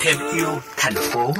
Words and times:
thêm 0.00 0.16
yêu 0.34 0.48
thành 0.76 0.94
phố 0.94 1.32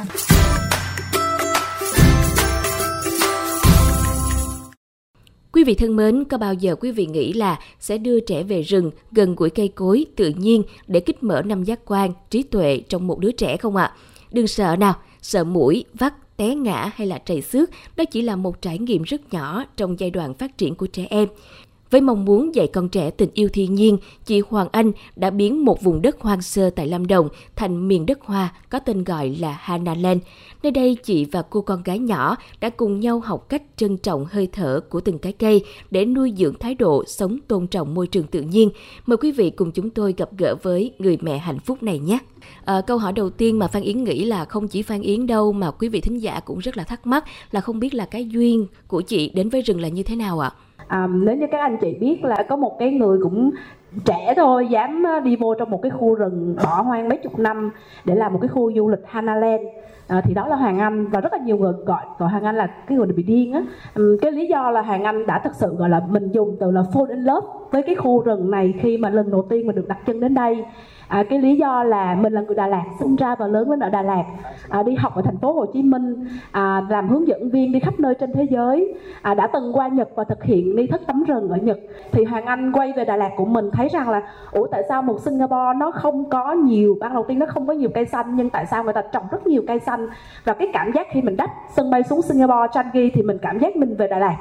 Quý 5.52 5.64
vị 5.64 5.74
thân 5.74 5.96
mến, 5.96 6.24
có 6.24 6.38
bao 6.38 6.54
giờ 6.54 6.74
quý 6.74 6.92
vị 6.92 7.06
nghĩ 7.06 7.32
là 7.32 7.58
sẽ 7.80 7.98
đưa 7.98 8.20
trẻ 8.20 8.42
về 8.42 8.62
rừng 8.62 8.90
gần 9.12 9.34
gũi 9.34 9.50
cây 9.50 9.68
cối 9.68 10.06
tự 10.16 10.32
nhiên 10.36 10.62
để 10.86 11.00
kích 11.00 11.22
mở 11.22 11.42
năm 11.42 11.64
giác 11.64 11.80
quan, 11.84 12.12
trí 12.30 12.42
tuệ 12.42 12.80
trong 12.88 13.06
một 13.06 13.18
đứa 13.18 13.32
trẻ 13.32 13.56
không 13.56 13.76
ạ? 13.76 13.92
Đừng 14.32 14.46
sợ 14.46 14.76
nào, 14.76 14.94
sợ 15.22 15.44
mũi, 15.44 15.84
vắt, 15.94 16.36
té 16.36 16.54
ngã 16.54 16.90
hay 16.94 17.06
là 17.06 17.18
trầy 17.18 17.42
xước, 17.42 17.70
đó 17.96 18.04
chỉ 18.04 18.22
là 18.22 18.36
một 18.36 18.62
trải 18.62 18.78
nghiệm 18.78 19.02
rất 19.02 19.32
nhỏ 19.32 19.64
trong 19.76 20.00
giai 20.00 20.10
đoạn 20.10 20.34
phát 20.34 20.58
triển 20.58 20.74
của 20.74 20.86
trẻ 20.86 21.06
em. 21.10 21.28
Với 21.90 22.00
mong 22.00 22.24
muốn 22.24 22.54
dạy 22.54 22.66
con 22.66 22.88
trẻ 22.88 23.10
tình 23.10 23.30
yêu 23.34 23.48
thiên 23.52 23.74
nhiên, 23.74 23.98
chị 24.24 24.42
Hoàng 24.48 24.68
Anh 24.72 24.92
đã 25.16 25.30
biến 25.30 25.64
một 25.64 25.82
vùng 25.82 26.02
đất 26.02 26.20
hoang 26.20 26.42
sơ 26.42 26.70
tại 26.70 26.86
Lâm 26.86 27.06
Đồng 27.06 27.28
thành 27.56 27.88
miền 27.88 28.06
đất 28.06 28.18
hoa 28.22 28.54
có 28.70 28.78
tên 28.78 29.04
gọi 29.04 29.36
là 29.40 29.58
Hanaland. 29.60 30.20
Nơi 30.62 30.70
đây 30.70 30.96
chị 31.04 31.24
và 31.24 31.42
cô 31.42 31.60
con 31.60 31.82
gái 31.82 31.98
nhỏ 31.98 32.36
đã 32.60 32.70
cùng 32.70 33.00
nhau 33.00 33.20
học 33.20 33.48
cách 33.48 33.62
trân 33.76 33.96
trọng 33.96 34.26
hơi 34.30 34.48
thở 34.52 34.80
của 34.90 35.00
từng 35.00 35.18
cái 35.18 35.32
cây 35.32 35.64
để 35.90 36.04
nuôi 36.04 36.32
dưỡng 36.36 36.54
thái 36.58 36.74
độ 36.74 37.04
sống 37.06 37.38
tôn 37.48 37.66
trọng 37.66 37.94
môi 37.94 38.06
trường 38.06 38.26
tự 38.26 38.40
nhiên. 38.40 38.70
Mời 39.06 39.16
quý 39.16 39.32
vị 39.32 39.50
cùng 39.50 39.72
chúng 39.72 39.90
tôi 39.90 40.14
gặp 40.16 40.28
gỡ 40.38 40.54
với 40.62 40.92
người 40.98 41.18
mẹ 41.20 41.38
hạnh 41.38 41.58
phúc 41.58 41.82
này 41.82 41.98
nhé. 41.98 42.18
À, 42.64 42.80
câu 42.80 42.98
hỏi 42.98 43.12
đầu 43.12 43.30
tiên 43.30 43.58
mà 43.58 43.68
Phan 43.68 43.82
Yến 43.82 44.04
nghĩ 44.04 44.24
là 44.24 44.44
không 44.44 44.68
chỉ 44.68 44.82
Phan 44.82 45.02
Yến 45.02 45.26
đâu 45.26 45.52
mà 45.52 45.70
quý 45.70 45.88
vị 45.88 46.00
thính 46.00 46.22
giả 46.22 46.40
cũng 46.40 46.58
rất 46.58 46.76
là 46.76 46.84
thắc 46.84 47.06
mắc 47.06 47.24
là 47.50 47.60
không 47.60 47.78
biết 47.78 47.94
là 47.94 48.04
cái 48.04 48.28
duyên 48.28 48.66
của 48.86 49.00
chị 49.00 49.30
đến 49.34 49.48
với 49.48 49.62
rừng 49.62 49.80
là 49.80 49.88
như 49.88 50.02
thế 50.02 50.16
nào 50.16 50.40
ạ? 50.40 50.52
À? 50.54 50.65
À, 50.88 51.06
nếu 51.06 51.36
như 51.36 51.46
các 51.50 51.60
anh 51.60 51.76
chị 51.80 51.94
biết 52.00 52.24
là 52.24 52.44
có 52.48 52.56
một 52.56 52.76
cái 52.78 52.90
người 52.90 53.18
cũng 53.22 53.50
trẻ 54.04 54.34
thôi 54.36 54.66
dám 54.70 55.02
ờ, 55.02 55.20
đi 55.20 55.36
vô 55.36 55.54
trong 55.54 55.70
một 55.70 55.82
cái 55.82 55.90
khu 55.90 56.14
rừng 56.14 56.56
bỏ 56.64 56.82
hoang 56.82 57.08
mấy 57.08 57.18
chục 57.18 57.38
năm 57.38 57.70
để 58.04 58.14
làm 58.14 58.32
một 58.32 58.38
cái 58.42 58.48
khu 58.48 58.72
du 58.72 58.88
lịch 58.88 59.06
Hanaland. 59.06 59.62
À, 60.08 60.20
thì 60.24 60.34
đó 60.34 60.48
là 60.48 60.56
Hoàng 60.56 60.78
Anh 60.78 61.06
và 61.06 61.20
rất 61.20 61.32
là 61.32 61.38
nhiều 61.38 61.56
người 61.56 61.72
gọi 61.86 62.04
gọi 62.18 62.28
Hoàng 62.28 62.44
Anh 62.44 62.56
là 62.56 62.66
cái 62.66 62.98
người 62.98 63.06
bị 63.06 63.22
điên 63.22 63.52
á. 63.52 63.62
Cái 64.22 64.32
lý 64.32 64.46
do 64.46 64.70
là 64.70 64.82
Hoàng 64.82 65.04
Anh 65.04 65.26
đã 65.26 65.38
thực 65.44 65.54
sự 65.54 65.74
gọi 65.76 65.88
là 65.88 66.00
mình 66.10 66.28
dùng 66.32 66.56
từ 66.60 66.70
là 66.70 66.82
fall 66.92 67.08
in 67.08 67.18
love 67.18 67.46
với 67.70 67.82
cái 67.82 67.94
khu 67.94 68.22
rừng 68.22 68.50
này 68.50 68.74
khi 68.80 68.98
mà 68.98 69.10
lần 69.10 69.30
đầu 69.30 69.46
tiên 69.50 69.66
mình 69.66 69.76
được 69.76 69.88
đặt 69.88 69.98
chân 70.06 70.20
đến 70.20 70.34
đây. 70.34 70.64
À, 71.08 71.24
cái 71.30 71.38
lý 71.38 71.56
do 71.56 71.82
là 71.82 72.14
mình 72.14 72.32
là 72.32 72.40
người 72.40 72.54
Đà 72.54 72.66
Lạt 72.66 72.84
sinh 73.00 73.16
ra 73.16 73.34
và 73.34 73.46
lớn 73.46 73.70
lên 73.70 73.80
ở 73.80 73.90
Đà 73.90 74.02
Lạt. 74.02 74.24
À, 74.68 74.82
đi 74.82 74.94
học 74.94 75.14
ở 75.16 75.22
thành 75.22 75.38
phố 75.38 75.52
Hồ 75.52 75.66
Chí 75.66 75.82
Minh 75.82 76.26
à, 76.50 76.82
làm 76.88 77.08
hướng 77.08 77.28
dẫn 77.28 77.50
viên 77.50 77.72
đi 77.72 77.80
khắp 77.80 78.00
nơi 78.00 78.14
trên 78.14 78.32
thế 78.32 78.46
giới. 78.50 78.94
À, 79.22 79.34
đã 79.34 79.46
từng 79.46 79.72
qua 79.72 79.88
Nhật 79.88 80.08
và 80.14 80.24
thực 80.24 80.44
hiện 80.44 80.76
đi 80.76 80.86
thức 80.86 81.00
tắm 81.06 81.24
rừng 81.24 81.48
ở 81.48 81.56
Nhật. 81.56 81.78
Thì 82.12 82.24
Hoàng 82.24 82.44
Anh 82.44 82.72
quay 82.72 82.92
về 82.96 83.04
Đà 83.04 83.16
Lạt 83.16 83.30
của 83.36 83.44
mình 83.44 83.70
thấy 83.76 83.88
rằng 83.88 84.10
là 84.10 84.22
ủa 84.50 84.66
tại 84.66 84.82
sao 84.88 85.02
một 85.02 85.20
Singapore 85.20 85.78
nó 85.78 85.90
không 85.90 86.30
có 86.30 86.52
nhiều 86.52 86.96
ban 87.00 87.14
đầu 87.14 87.24
tiên 87.28 87.38
nó 87.38 87.46
không 87.46 87.66
có 87.66 87.72
nhiều 87.72 87.90
cây 87.94 88.06
xanh 88.06 88.36
nhưng 88.36 88.50
tại 88.50 88.66
sao 88.66 88.84
người 88.84 88.92
ta 88.92 89.02
trồng 89.12 89.24
rất 89.30 89.46
nhiều 89.46 89.62
cây 89.66 89.78
xanh 89.78 90.08
và 90.44 90.52
cái 90.52 90.68
cảm 90.72 90.92
giác 90.92 91.06
khi 91.10 91.22
mình 91.22 91.36
đắp 91.36 91.50
sân 91.76 91.90
bay 91.90 92.02
xuống 92.02 92.22
Singapore 92.22 92.72
Changi 92.72 93.10
thì 93.14 93.22
mình 93.22 93.38
cảm 93.42 93.58
giác 93.58 93.76
mình 93.76 93.96
về 93.96 94.08
Đà 94.08 94.18
Lạt 94.18 94.36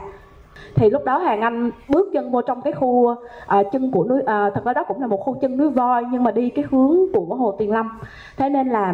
thì 0.76 0.90
lúc 0.90 1.06
đó 1.06 1.18
hàng 1.18 1.42
anh 1.42 1.72
bước 1.90 2.10
chân 2.14 2.32
vô 2.32 2.42
trong 2.42 2.62
cái 2.62 2.74
khu 2.74 3.16
à, 3.48 3.64
chân 3.72 3.92
của 3.92 4.04
núi 4.04 4.22
à, 4.26 4.50
thật 4.56 4.66
ra 4.66 4.74
đó 4.74 4.84
cũng 4.88 5.02
là 5.02 5.08
một 5.08 5.18
khu 5.18 5.38
chân 5.42 5.58
núi 5.58 5.70
voi 5.70 6.04
nhưng 6.12 6.24
mà 6.24 6.32
đi 6.32 6.50
cái 6.50 6.66
hướng 6.72 6.98
của 7.14 7.36
hồ 7.36 7.56
tiền 7.60 7.72
Lâm 7.72 7.90
thế 8.38 8.50
nên 8.50 8.70
là 8.70 8.94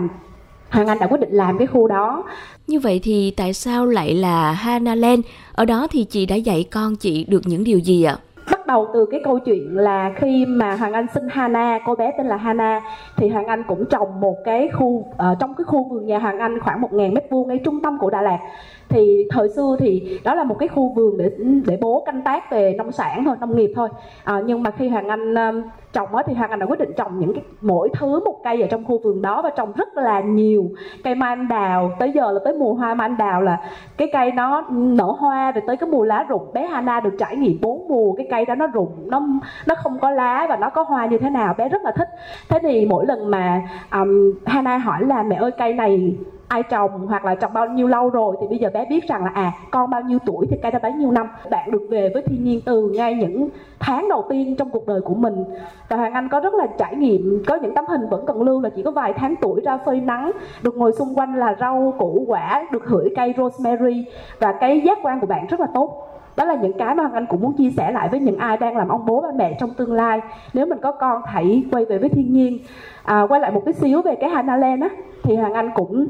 Hoàng 0.70 0.88
Anh 0.88 1.00
đã 1.00 1.08
quyết 1.08 1.20
định 1.20 1.31
làm 1.31 1.58
cái 1.58 1.67
khu 1.67 1.88
đó. 1.88 2.23
Như 2.67 2.80
vậy 2.80 3.00
thì 3.03 3.33
tại 3.38 3.53
sao 3.53 3.86
lại 3.86 4.16
là 4.16 4.52
Hana 4.52 4.95
Land? 4.95 5.26
Ở 5.53 5.66
đó 5.66 5.88
thì 5.92 6.03
chị 6.03 6.26
đã 6.26 6.36
dạy 6.36 6.66
con 6.72 6.95
chị 6.95 7.26
được 7.26 7.42
những 7.45 7.64
điều 7.64 7.80
gì 7.80 8.03
ạ? 8.03 8.17
Đầu 8.72 8.88
từ 8.94 9.05
cái 9.11 9.22
câu 9.23 9.39
chuyện 9.39 9.77
là 9.77 10.11
khi 10.16 10.45
mà 10.45 10.75
Hoàng 10.75 10.94
Anh 10.94 11.05
sinh 11.14 11.27
Hana, 11.30 11.80
cô 11.86 11.95
bé 11.95 12.11
tên 12.17 12.27
là 12.27 12.36
Hana 12.36 12.81
thì 13.17 13.30
Hoàng 13.30 13.45
Anh 13.45 13.64
cũng 13.67 13.86
trồng 13.89 14.19
một 14.19 14.38
cái 14.45 14.69
khu 14.73 14.86
uh, 14.86 15.14
trong 15.39 15.53
cái 15.53 15.66
khu 15.66 15.89
vườn 15.89 16.05
nhà 16.05 16.19
Hoàng 16.19 16.39
Anh 16.39 16.59
khoảng 16.59 16.81
1.000 16.81 17.14
mét 17.14 17.23
vuông 17.30 17.47
ngay 17.47 17.59
trung 17.66 17.81
tâm 17.81 17.97
của 17.97 18.09
Đà 18.09 18.22
Lạt 18.22 18.39
thì 18.91 19.27
thời 19.29 19.49
xưa 19.49 19.75
thì 19.79 20.19
đó 20.23 20.35
là 20.35 20.43
một 20.43 20.55
cái 20.59 20.67
khu 20.67 20.93
vườn 20.95 21.17
để 21.17 21.31
để 21.65 21.77
bố 21.81 22.03
canh 22.05 22.21
tác 22.21 22.52
về 22.52 22.75
nông 22.77 22.91
sản 22.91 23.23
thôi 23.25 23.35
nông 23.39 23.55
nghiệp 23.55 23.71
thôi. 23.75 23.89
À, 24.23 24.41
nhưng 24.45 24.63
mà 24.63 24.71
khi 24.71 24.89
hoàng 24.89 25.07
anh 25.07 25.35
um, 25.35 25.61
trồng 25.93 26.15
á 26.15 26.23
thì 26.27 26.33
hoàng 26.33 26.49
anh 26.49 26.59
đã 26.59 26.65
quyết 26.65 26.79
định 26.79 26.91
trồng 26.97 27.19
những 27.19 27.33
cái 27.33 27.43
mỗi 27.61 27.89
thứ 27.99 28.23
một 28.25 28.35
cây 28.43 28.61
ở 28.61 28.67
trong 28.67 28.85
khu 28.85 28.99
vườn 29.03 29.21
đó 29.21 29.41
và 29.41 29.49
trồng 29.49 29.71
rất 29.71 29.97
là 29.97 30.21
nhiều 30.21 30.65
cây 31.03 31.15
mai 31.15 31.29
anh 31.29 31.47
đào 31.47 31.91
tới 31.99 32.11
giờ 32.11 32.31
là 32.31 32.39
tới 32.43 32.53
mùa 32.53 32.73
hoa 32.73 32.93
mai 32.93 33.05
anh 33.09 33.17
đào 33.17 33.41
là 33.41 33.57
cái 33.97 34.09
cây 34.13 34.31
nó 34.31 34.67
nở 34.71 35.15
hoa 35.19 35.52
rồi 35.52 35.63
tới 35.67 35.77
cái 35.77 35.89
mùa 35.89 36.03
lá 36.03 36.25
rụng. 36.29 36.53
Bé 36.53 36.67
Hana 36.67 36.99
được 36.99 37.13
trải 37.19 37.35
nghiệm 37.35 37.61
bốn 37.61 37.87
mùa 37.87 38.13
cái 38.13 38.27
cây 38.31 38.45
đó 38.45 38.55
nó 38.55 38.67
rụng 38.67 39.09
nó 39.09 39.21
nó 39.65 39.75
không 39.75 39.99
có 39.99 40.11
lá 40.11 40.45
và 40.49 40.55
nó 40.55 40.69
có 40.69 40.83
hoa 40.83 41.05
như 41.05 41.17
thế 41.17 41.29
nào 41.29 41.55
bé 41.58 41.69
rất 41.69 41.81
là 41.83 41.91
thích. 41.91 42.08
Thế 42.49 42.59
thì 42.61 42.85
mỗi 42.85 43.05
lần 43.05 43.31
mà 43.31 43.61
um, 43.91 44.33
Hana 44.45 44.77
hỏi 44.77 45.05
là 45.08 45.23
mẹ 45.23 45.35
ơi 45.35 45.52
cây 45.52 45.73
này 45.73 46.15
ai 46.52 46.64
trồng 46.64 47.08
hoặc 47.08 47.26
là 47.26 47.36
trồng 47.36 47.54
bao 47.54 47.67
nhiêu 47.67 47.88
lâu 47.88 48.10
rồi 48.10 48.36
thì 48.42 48.48
bây 48.48 48.58
giờ 48.58 48.70
bé 48.73 48.86
biết 48.89 49.08
rằng 49.08 49.23
là 49.23 49.32
à 49.34 49.52
con 49.72 49.89
bao 49.89 50.02
nhiêu 50.02 50.20
tuổi 50.26 50.48
thì 50.50 50.58
cây 50.62 50.72
đã 50.72 50.80
bấy 50.80 50.94
nhiêu 50.94 51.12
năm. 51.12 51.28
Bạn 51.50 51.72
được 51.72 51.88
về 51.89 52.10
với 52.14 52.23
thiên 52.26 52.44
nhiên 52.44 52.62
từ 52.66 52.89
ngay 52.89 53.14
những 53.14 53.50
tháng 53.80 54.10
đầu 54.10 54.26
tiên 54.30 54.56
trong 54.56 54.70
cuộc 54.70 54.88
đời 54.88 55.02
của 55.02 55.14
mình. 55.14 55.44
Và 55.89 55.98
hoàng 55.98 56.14
anh 56.14 56.30
có 56.30 56.39
rất 56.39 56.54
là 56.54 56.67
trải 56.78 56.95
nghiệm 56.95 57.44
có 57.48 57.56
những 57.56 57.76
tấm 57.76 57.86
hình 57.88 58.10
vẫn 58.10 58.26
còn 58.26 58.42
lưu 58.42 58.62
là 58.62 58.70
chỉ 58.70 58.84
có 58.84 58.92
vài 58.92 59.14
tháng 59.14 59.36
tuổi 59.42 59.62
ra 59.62 59.78
phơi 59.78 60.02
nắng 60.02 60.32
được 60.64 60.78
ngồi 60.78 60.92
xung 60.92 61.16
quanh 61.16 61.36
là 61.36 61.56
rau 61.60 61.94
củ 61.98 62.26
quả 62.28 62.68
được 62.72 62.86
hửi 62.86 63.10
cây 63.16 63.33
rosemary 63.38 64.06
và 64.39 64.52
cái 64.52 64.82
giác 64.82 64.98
quan 65.04 65.20
của 65.20 65.28
bạn 65.28 65.48
rất 65.48 65.60
là 65.60 65.68
tốt. 65.73 66.08
Đó 66.36 66.45
là 66.45 66.56
những 66.56 66.73
cái 66.73 66.95
mà 66.95 67.04
Hoàng 67.04 67.14
Anh 67.14 67.26
cũng 67.26 67.42
muốn 67.42 67.54
chia 67.54 67.70
sẻ 67.78 67.92
lại 67.92 68.10
với 68.12 68.20
những 68.20 68.38
ai 68.38 68.58
đang 68.58 68.78
làm 68.78 68.89
ông 68.89 69.06
bố 69.06 69.22
ba 69.22 69.30
mẹ 69.36 69.58
trong 69.60 69.70
tương 69.73 69.94
lai. 69.94 70.22
Nếu 70.54 70.66
mình 70.66 70.80
có 70.82 70.92
con 70.92 71.22
hãy 71.26 71.64
quay 71.72 71.86
về 71.86 71.98
với 71.98 72.10
thiên 72.10 72.33
nhiên. 72.33 72.60
À, 73.04 73.22
quay 73.30 73.42
lại 73.42 73.52
một 73.52 73.62
cái 73.66 73.73
xíu 73.73 74.02
về 74.02 74.16
cái 74.16 74.30
Hana 74.30 74.58
Land 74.58 74.82
á 74.82 74.89
thì 75.23 75.36
Hoàng 75.36 75.54
Anh 75.54 75.72
cũng 75.76 76.08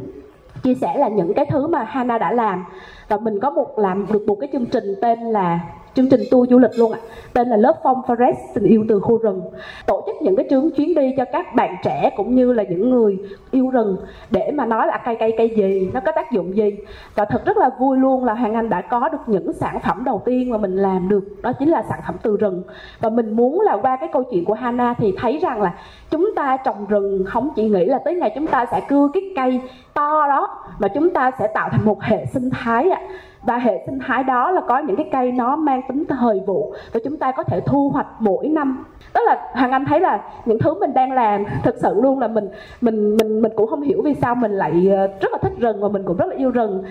chia 0.64 0.76
sẻ 0.76 0.98
là 0.98 1.08
những 1.08 1.34
cái 1.34 1.46
thứ 1.46 1.68
mà 1.68 1.84
Hana 1.84 2.18
đã 2.18 2.32
làm. 2.32 2.66
Và 3.08 3.18
mình 3.18 3.40
có 3.40 3.50
một, 3.50 3.80
làm 3.80 4.06
được 4.12 4.24
một 4.28 4.38
cái 4.40 4.50
chương 4.54 4.66
trình 4.66 4.96
tên 5.02 5.20
là 5.20 5.60
chương 5.96 6.10
trình 6.10 6.22
tour 6.32 6.50
du 6.50 6.60
lịch 6.60 6.72
luôn 6.78 6.92
ạ. 6.92 7.00
Tên 7.34 7.48
là 7.48 7.58
lớp 7.58 7.74
phong 7.84 8.02
forest, 8.08 8.36
tình 8.54 8.64
yêu 8.64 8.86
từ 8.90 9.00
khu 9.00 9.18
rừng. 9.18 9.42
Tổ 9.86 10.04
chức 10.06 10.16
những 10.22 10.36
cái 10.36 10.46
chuyến 10.50 10.70
chuyến 10.72 10.96
đi 10.96 11.14
cho 11.18 11.26
các 11.26 11.56
bạn 11.56 11.76
trẻ 11.84 12.10
cũng 12.18 12.36
như 12.36 12.54
là 12.54 12.64
những 12.64 12.90
người 12.90 13.18
yêu 13.52 13.70
rừng 13.70 13.98
để 14.30 14.52
mà 14.54 14.66
nói 14.66 14.88
là 14.88 15.02
cây 15.06 15.16
cây 15.20 15.34
cây 15.38 15.50
gì, 15.56 15.90
nó 15.94 16.00
có 16.00 16.12
tác 16.12 16.32
dụng 16.32 16.56
gì. 16.56 16.78
Và 17.16 17.26
thật 17.26 17.46
rất 17.46 17.58
là 17.58 17.70
vui 17.80 17.98
luôn 17.98 18.24
là 18.24 18.34
hoàng 18.34 18.54
anh 18.54 18.70
đã 18.70 18.82
có 18.82 19.10
được 19.10 19.18
những 19.28 19.54
sản 19.54 19.80
phẩm 19.80 20.04
đầu 20.06 20.22
tiên 20.26 20.50
mà 20.50 20.58
mình 20.58 20.76
làm 20.76 21.10
được, 21.10 21.24
đó 21.42 21.52
chính 21.60 21.70
là 21.70 21.84
sản 21.90 22.00
phẩm 22.08 22.16
từ 22.22 22.38
rừng. 22.38 22.64
Và 23.00 23.10
mình 23.10 23.32
muốn 23.32 23.62
là 23.62 23.78
qua 23.82 23.96
cái 23.96 24.10
câu 24.14 24.24
chuyện 24.24 24.46
của 24.46 24.54
Hana 24.54 24.94
thì 24.98 25.14
thấy 25.18 25.40
rằng 25.42 25.62
là 25.62 25.74
chúng 26.10 26.30
ta 26.36 26.58
trồng 26.58 26.86
rừng 26.86 27.24
không 27.28 27.50
chỉ 27.56 27.70
nghĩ 27.70 27.86
là 27.86 28.00
tới 28.06 28.16
ngày 28.16 28.32
chúng 28.36 28.48
ta 28.48 28.66
sẽ 28.72 28.82
cưa 28.90 29.08
cái 29.14 29.24
cây 29.36 29.62
to 29.94 30.28
đó, 30.28 30.48
mà 30.80 30.88
chúng 30.88 31.10
ta 31.10 31.32
sẽ 31.40 31.48
tạo 31.48 31.70
thành 31.72 31.86
một 31.86 32.02
hệ 32.02 32.26
sinh 32.26 32.50
thái 32.50 32.90
ạ 32.90 33.02
và 33.44 33.58
hệ 33.58 33.84
sinh 33.86 34.00
thái 34.00 34.24
đó 34.24 34.52
là 34.52 34.62
có 34.68 34.80
những 34.80 34.96
cái 34.96 35.10
cây 35.12 35.32
nó 35.32 35.56
mang 35.56 35.82
tính 35.88 36.04
thời 36.10 36.40
vụ 36.48 36.74
và 36.94 37.00
chúng 37.04 37.18
ta 37.18 37.32
có 37.32 37.44
thể 37.44 37.62
thu 37.66 37.90
hoạch 37.90 38.08
mỗi 38.20 38.48
năm 38.48 38.86
đó 39.14 39.22
là 39.22 39.52
hoàng 39.54 39.72
anh 39.72 39.86
thấy 39.86 40.00
là 40.00 40.24
những 40.46 40.60
thứ 40.60 40.74
mình 40.80 40.94
đang 40.94 41.12
làm 41.12 41.44
thực 41.64 41.76
sự 41.82 41.94
luôn 42.02 42.20
là 42.20 42.28
mình 42.28 42.50
mình 42.82 43.18
mình 43.18 43.42
mình 43.42 43.52
cũng 43.56 43.68
không 43.68 43.82
hiểu 43.82 44.02
vì 44.04 44.14
sao 44.22 44.36
mình 44.36 44.52
lại 44.52 44.72
ờ, 44.92 45.08
rất 45.08 45.32
là 45.32 45.38
thích 45.42 45.54
rừng 45.58 45.82
và 45.82 45.88
mình 45.88 46.04
cũng 46.06 46.18
rất 46.18 46.26
là 46.26 46.36
yêu 46.36 46.52
rừng 46.52 46.84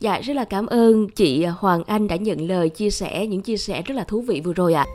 Dạ 0.00 0.20
rất 0.20 0.34
là 0.36 0.44
cảm 0.44 0.66
ơn 0.66 1.08
chị 1.08 1.44
Hoàng 1.44 1.82
Anh 1.86 2.08
đã 2.08 2.16
nhận 2.16 2.38
lời 2.48 2.68
chia 2.68 2.90
sẻ, 2.90 3.26
những 3.26 3.42
chia 3.42 3.56
sẻ 3.56 3.82
rất 3.82 3.94
là 3.94 4.04
thú 4.04 4.20
vị 4.20 4.42
vừa 4.44 4.52
rồi 4.52 4.74
ạ. 4.74 4.82
À. 4.82 4.88